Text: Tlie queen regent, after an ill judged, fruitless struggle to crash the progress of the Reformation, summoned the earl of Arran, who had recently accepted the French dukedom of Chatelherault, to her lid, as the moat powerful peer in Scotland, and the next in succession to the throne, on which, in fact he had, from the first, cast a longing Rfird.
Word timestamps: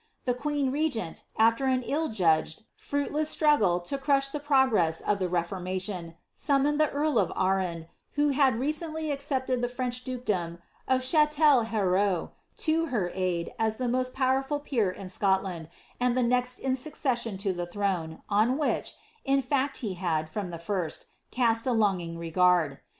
Tlie 0.25 0.35
queen 0.35 0.71
regent, 0.71 1.21
after 1.37 1.67
an 1.67 1.83
ill 1.83 2.07
judged, 2.07 2.63
fruitless 2.75 3.29
struggle 3.29 3.79
to 3.81 3.99
crash 3.99 4.29
the 4.29 4.39
progress 4.39 4.99
of 4.99 5.19
the 5.19 5.29
Reformation, 5.29 6.15
summoned 6.33 6.79
the 6.79 6.89
earl 6.89 7.19
of 7.19 7.31
Arran, 7.37 7.85
who 8.13 8.29
had 8.29 8.59
recently 8.59 9.11
accepted 9.11 9.61
the 9.61 9.69
French 9.69 10.03
dukedom 10.03 10.57
of 10.87 11.01
Chatelherault, 11.01 12.31
to 12.57 12.87
her 12.87 13.11
lid, 13.15 13.51
as 13.59 13.75
the 13.75 13.87
moat 13.87 14.11
powerful 14.11 14.59
peer 14.59 14.89
in 14.89 15.07
Scotland, 15.07 15.69
and 15.99 16.17
the 16.17 16.23
next 16.23 16.57
in 16.59 16.75
succession 16.75 17.37
to 17.37 17.53
the 17.53 17.67
throne, 17.67 18.23
on 18.27 18.57
which, 18.57 18.95
in 19.23 19.43
fact 19.43 19.77
he 19.85 19.93
had, 19.93 20.27
from 20.27 20.49
the 20.49 20.57
first, 20.57 21.05
cast 21.29 21.67
a 21.67 21.71
longing 21.73 22.15
Rfird. 22.17 22.79